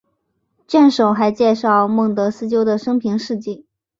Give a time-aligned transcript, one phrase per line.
[0.67, 3.67] 卷首还介绍孟德斯鸠的生平事迹。